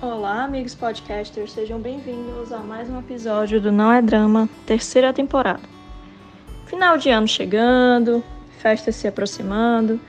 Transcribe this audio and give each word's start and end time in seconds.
Olá, 0.00 0.44
amigos 0.44 0.74
podcasters, 0.74 1.52
sejam 1.52 1.80
bem-vindos 1.80 2.52
a 2.52 2.58
mais 2.58 2.90
um 2.90 2.98
episódio 2.98 3.60
do 3.60 3.72
Não 3.72 3.92
é 3.92 4.02
Drama, 4.02 4.48
terceira 4.66 5.12
temporada. 5.12 5.62
Final 6.66 6.98
de 6.98 7.10
ano 7.10 7.26
chegando, 7.26 8.22
festas 8.58 8.96
se 8.96 9.08
aproximando, 9.08 10.00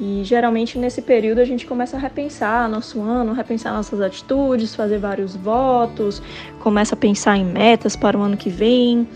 e 0.00 0.22
geralmente 0.24 0.78
nesse 0.78 1.02
período 1.02 1.40
a 1.40 1.44
gente 1.44 1.66
começa 1.66 1.96
a 1.96 2.00
repensar 2.00 2.68
nosso 2.68 3.00
ano, 3.00 3.32
repensar 3.32 3.72
nossas 3.72 4.00
atitudes, 4.00 4.74
fazer 4.74 4.98
vários 4.98 5.36
votos, 5.36 6.22
começa 6.60 6.94
a 6.94 6.98
pensar 6.98 7.36
em 7.36 7.44
metas 7.44 7.94
para 7.94 8.18
o 8.18 8.22
ano 8.22 8.36
que 8.36 8.50
vem 8.50 9.08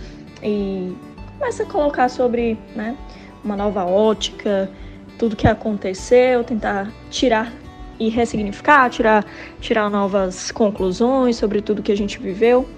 e 0.42 0.94
começa 1.38 1.62
a 1.62 1.66
colocar 1.66 2.08
sobre 2.08 2.58
né, 2.74 2.96
uma 3.42 3.56
nova 3.56 3.84
ótica, 3.84 4.70
tudo 5.18 5.36
que 5.36 5.46
aconteceu, 5.46 6.44
tentar 6.44 6.92
tirar 7.10 7.52
e 7.98 8.08
ressignificar, 8.08 8.90
tirar, 8.90 9.24
tirar 9.60 9.90
novas 9.90 10.50
conclusões 10.50 11.36
sobre 11.36 11.60
tudo 11.60 11.82
que 11.82 11.92
a 11.92 11.96
gente 11.96 12.18
viveu 12.18 12.68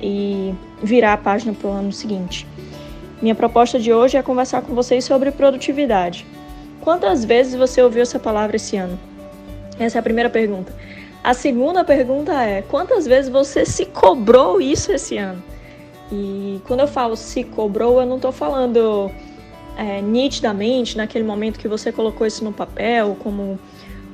e 0.00 0.54
virar 0.82 1.14
a 1.14 1.16
página 1.16 1.52
para 1.52 1.68
o 1.68 1.72
ano 1.72 1.92
seguinte. 1.92 2.46
Minha 3.22 3.34
proposta 3.34 3.78
de 3.78 3.92
hoje 3.92 4.16
é 4.16 4.22
conversar 4.22 4.62
com 4.62 4.74
vocês 4.74 5.04
sobre 5.04 5.30
produtividade. 5.30 6.26
Quantas 6.80 7.24
vezes 7.24 7.54
você 7.54 7.80
ouviu 7.80 8.02
essa 8.02 8.18
palavra 8.18 8.56
esse 8.56 8.76
ano? 8.76 8.98
Essa 9.78 9.98
é 9.98 10.00
a 10.00 10.02
primeira 10.02 10.28
pergunta. 10.28 10.74
A 11.24 11.34
segunda 11.34 11.82
pergunta 11.82 12.32
é: 12.42 12.62
quantas 12.62 13.06
vezes 13.06 13.30
você 13.30 13.64
se 13.64 13.86
cobrou 13.86 14.60
isso 14.60 14.92
esse 14.92 15.16
ano? 15.16 15.42
E 16.12 16.60
quando 16.66 16.80
eu 16.80 16.86
falo 16.86 17.16
se 17.16 17.42
cobrou, 17.42 18.00
eu 18.00 18.06
não 18.06 18.16
estou 18.16 18.30
falando 18.30 19.10
é, 19.76 20.00
nitidamente 20.00 20.96
naquele 20.96 21.24
momento 21.24 21.58
que 21.58 21.68
você 21.68 21.92
colocou 21.92 22.26
isso 22.26 22.42
no 22.44 22.52
papel 22.52 23.16
como 23.22 23.58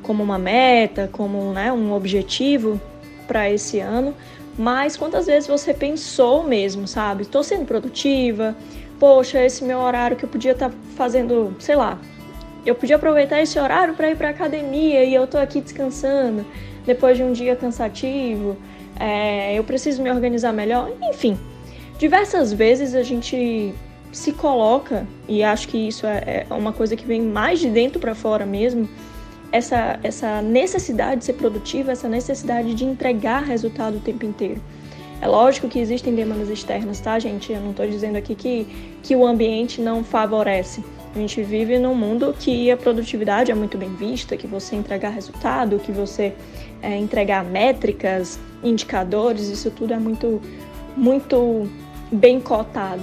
como 0.02 0.21
uma 0.23 0.37
meta, 0.37 1.09
como 1.12 1.52
né, 1.52 1.73
um 1.73 1.93
objetivo 1.93 2.80
para 3.27 3.49
esse 3.49 3.79
ano, 3.79 4.15
mas 4.59 4.96
quantas 4.96 5.27
vezes 5.27 5.49
você 5.49 5.73
pensou 5.73 6.43
mesmo, 6.43 6.88
sabe? 6.88 7.23
Estou 7.23 7.43
sendo 7.43 7.65
produtiva, 7.65 8.57
poxa, 8.99 9.40
esse 9.45 9.65
meu 9.65 9.79
horário 9.79 10.16
que 10.16 10.24
eu 10.24 10.29
podia 10.29 10.52
estar 10.52 10.71
tá 10.71 10.77
fazendo, 10.96 11.55
sei 11.60 11.77
lá, 11.77 12.01
eu 12.66 12.74
podia 12.74 12.96
aproveitar 12.96 13.40
esse 13.40 13.59
horário 13.59 13.95
para 13.95 14.10
ir 14.10 14.16
para 14.16 14.29
academia 14.29 15.05
e 15.05 15.15
eu 15.15 15.24
estou 15.24 15.40
aqui 15.40 15.60
descansando 15.60 16.45
depois 16.85 17.16
de 17.16 17.23
um 17.23 17.33
dia 17.33 17.55
cansativo, 17.55 18.57
é, 18.99 19.57
eu 19.57 19.65
preciso 19.65 20.02
me 20.02 20.10
organizar 20.10 20.52
melhor, 20.52 20.90
enfim. 21.02 21.38
Diversas 21.99 22.52
vezes 22.52 22.95
a 22.95 23.02
gente 23.02 23.73
se 24.13 24.32
coloca, 24.32 25.07
e 25.27 25.43
acho 25.43 25.66
que 25.68 25.88
isso 25.88 26.07
é, 26.07 26.46
é 26.49 26.55
uma 26.55 26.73
coisa 26.73 26.95
que 26.95 27.05
vem 27.05 27.23
mais 27.23 27.59
de 27.59 27.68
dentro 27.71 27.99
para 27.99 28.15
fora 28.15 28.45
mesmo, 28.45 28.88
essa, 29.51 29.99
essa 30.02 30.41
necessidade 30.43 31.21
de 31.21 31.24
ser 31.24 31.32
produtiva, 31.35 31.93
essa 31.93 32.09
necessidade 32.09 32.74
de 32.74 32.85
entregar 32.85 33.43
resultado 33.43 33.96
o 33.96 34.01
tempo 34.01 34.24
inteiro. 34.24 34.60
É 35.21 35.27
lógico 35.29 35.68
que 35.68 35.79
existem 35.79 36.15
demandas 36.15 36.49
externas, 36.49 37.01
tá, 37.01 37.18
gente? 37.18 37.52
Eu 37.52 37.60
não 37.60 37.71
estou 37.71 37.87
dizendo 37.87 38.16
aqui 38.16 38.35
que, 38.35 38.66
que 39.02 39.15
o 39.15 39.24
ambiente 39.27 39.80
não 39.80 40.02
favorece. 40.02 40.83
A 41.15 41.18
gente 41.18 41.43
vive 41.43 41.79
num 41.79 41.95
mundo 41.95 42.35
que 42.38 42.71
a 42.71 42.77
produtividade 42.77 43.51
é 43.51 43.55
muito 43.55 43.79
bem 43.79 43.95
vista, 43.95 44.37
que 44.37 44.46
você 44.46 44.74
entregar 44.74 45.10
resultado, 45.10 45.79
que 45.79 45.93
você 45.93 46.33
é, 46.83 46.96
entregar 46.96 47.45
métricas, 47.45 48.38
indicadores, 48.65 49.49
isso 49.49 49.71
tudo 49.71 49.93
é 49.93 49.99
muito, 49.99 50.40
muito 50.96 51.68
bem 52.10 52.40
cotado. 52.40 53.02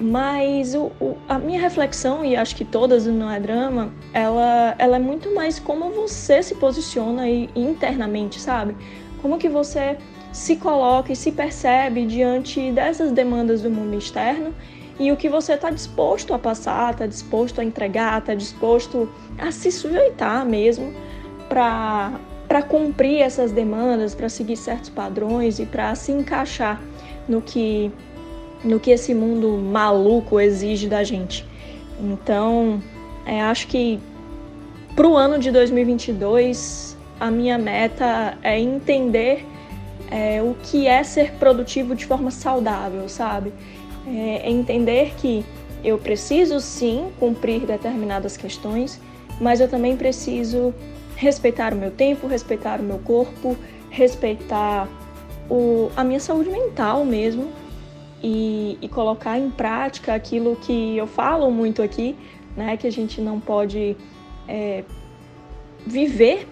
Mas 0.00 0.74
o, 0.74 0.92
o, 1.00 1.16
a 1.28 1.38
minha 1.38 1.60
reflexão, 1.60 2.24
e 2.24 2.36
acho 2.36 2.54
que 2.54 2.64
todas 2.64 3.04
não 3.06 3.30
é 3.30 3.40
drama, 3.40 3.92
ela, 4.12 4.74
ela 4.78 4.96
é 4.96 4.98
muito 4.98 5.34
mais 5.34 5.58
como 5.58 5.90
você 5.90 6.40
se 6.42 6.54
posiciona 6.54 7.22
aí, 7.22 7.50
internamente, 7.56 8.40
sabe? 8.40 8.76
Como 9.20 9.38
que 9.38 9.48
você 9.48 9.98
se 10.32 10.54
coloca 10.56 11.12
e 11.12 11.16
se 11.16 11.32
percebe 11.32 12.06
diante 12.06 12.70
dessas 12.70 13.10
demandas 13.10 13.62
do 13.62 13.70
mundo 13.70 13.96
externo 13.98 14.54
e 15.00 15.12
o 15.12 15.16
que 15.16 15.28
você 15.28 15.54
está 15.54 15.70
disposto 15.70 16.34
a 16.34 16.38
passar, 16.38 16.92
está 16.92 17.06
disposto 17.06 17.60
a 17.60 17.64
entregar, 17.64 18.18
está 18.18 18.34
disposto 18.34 19.08
a 19.38 19.50
se 19.50 19.70
sujeitar 19.70 20.44
mesmo 20.44 20.92
para 21.48 22.62
cumprir 22.68 23.20
essas 23.20 23.52
demandas, 23.52 24.14
para 24.14 24.28
seguir 24.28 24.56
certos 24.56 24.90
padrões 24.90 25.58
e 25.58 25.66
para 25.66 25.94
se 25.94 26.12
encaixar 26.12 26.80
no 27.28 27.40
que 27.40 27.92
no 28.64 28.80
que 28.80 28.90
esse 28.90 29.14
mundo 29.14 29.50
maluco 29.56 30.40
exige 30.40 30.88
da 30.88 31.04
gente. 31.04 31.44
Então, 32.00 32.82
é, 33.26 33.40
acho 33.42 33.66
que 33.66 34.00
para 34.94 35.06
o 35.06 35.16
ano 35.16 35.38
de 35.38 35.50
2022, 35.50 36.96
a 37.20 37.30
minha 37.30 37.58
meta 37.58 38.36
é 38.42 38.58
entender 38.58 39.44
é, 40.10 40.42
o 40.42 40.54
que 40.62 40.86
é 40.86 41.02
ser 41.02 41.32
produtivo 41.34 41.94
de 41.94 42.06
forma 42.06 42.30
saudável, 42.30 43.08
sabe? 43.08 43.52
É, 44.06 44.46
é 44.46 44.50
entender 44.50 45.14
que 45.16 45.44
eu 45.84 45.98
preciso 45.98 46.60
sim 46.60 47.08
cumprir 47.18 47.60
determinadas 47.60 48.36
questões, 48.36 49.00
mas 49.40 49.60
eu 49.60 49.68
também 49.68 49.96
preciso 49.96 50.74
respeitar 51.14 51.72
o 51.72 51.76
meu 51.76 51.90
tempo, 51.90 52.26
respeitar 52.26 52.80
o 52.80 52.82
meu 52.82 52.98
corpo, 52.98 53.56
respeitar 53.90 54.88
o, 55.48 55.90
a 55.96 56.02
minha 56.02 56.20
saúde 56.20 56.50
mental 56.50 57.04
mesmo 57.04 57.48
e, 58.22 58.78
e 58.80 58.88
colocar 58.88 59.38
em 59.38 59.50
prática 59.50 60.14
aquilo 60.14 60.56
que 60.56 60.96
eu 60.96 61.06
falo 61.06 61.50
muito 61.50 61.82
aqui, 61.82 62.16
né, 62.56 62.76
que 62.76 62.86
a 62.86 62.92
gente 62.92 63.20
não 63.20 63.38
pode 63.38 63.96
é, 64.48 64.84
viver 65.86 66.48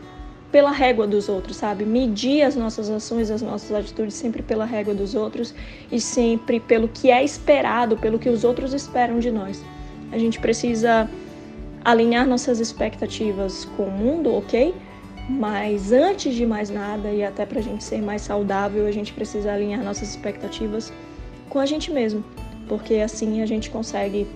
pela 0.52 0.70
régua 0.70 1.06
dos 1.06 1.28
outros, 1.28 1.56
sabe? 1.56 1.84
Medir 1.84 2.42
as 2.42 2.54
nossas 2.54 2.88
ações, 2.88 3.30
as 3.30 3.42
nossas 3.42 3.72
atitudes 3.72 4.14
sempre 4.14 4.42
pela 4.42 4.64
régua 4.64 4.94
dos 4.94 5.14
outros 5.14 5.54
e 5.90 6.00
sempre 6.00 6.60
pelo 6.60 6.88
que 6.88 7.10
é 7.10 7.22
esperado, 7.24 7.96
pelo 7.96 8.18
que 8.18 8.28
os 8.28 8.44
outros 8.44 8.72
esperam 8.72 9.18
de 9.18 9.30
nós. 9.30 9.62
A 10.12 10.18
gente 10.18 10.38
precisa 10.38 11.10
alinhar 11.84 12.26
nossas 12.26 12.60
expectativas 12.60 13.64
com 13.76 13.84
o 13.84 13.90
mundo, 13.90 14.32
ok? 14.32 14.74
Mas 15.28 15.90
antes 15.90 16.34
de 16.34 16.46
mais 16.46 16.70
nada, 16.70 17.10
e 17.10 17.24
até 17.24 17.44
para 17.44 17.58
a 17.58 17.62
gente 17.62 17.82
ser 17.82 18.00
mais 18.00 18.22
saudável, 18.22 18.86
a 18.86 18.92
gente 18.92 19.12
precisa 19.12 19.52
alinhar 19.52 19.82
nossas 19.82 20.10
expectativas 20.10 20.92
com 21.48 21.58
a 21.58 21.66
gente 21.66 21.90
mesmo, 21.90 22.24
porque 22.68 22.94
assim 22.94 23.42
a 23.42 23.46
gente 23.46 23.70
consegue 23.70 24.26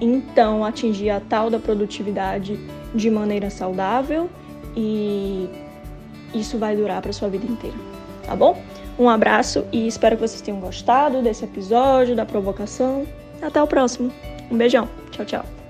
então 0.00 0.64
atingir 0.64 1.10
a 1.10 1.20
tal 1.20 1.48
da 1.48 1.58
produtividade 1.58 2.58
de 2.94 3.10
maneira 3.10 3.50
saudável 3.50 4.28
e 4.76 5.48
isso 6.34 6.58
vai 6.58 6.76
durar 6.76 7.00
para 7.02 7.12
sua 7.12 7.28
vida 7.28 7.46
inteira, 7.46 7.76
tá 8.24 8.34
bom? 8.34 8.60
Um 8.98 9.08
abraço 9.08 9.64
e 9.72 9.86
espero 9.86 10.16
que 10.16 10.22
vocês 10.22 10.40
tenham 10.40 10.60
gostado 10.60 11.22
desse 11.22 11.44
episódio, 11.44 12.14
da 12.14 12.26
provocação. 12.26 13.06
Até 13.40 13.62
o 13.62 13.66
próximo. 13.66 14.12
Um 14.50 14.56
beijão. 14.56 14.88
Tchau, 15.10 15.24
tchau. 15.24 15.61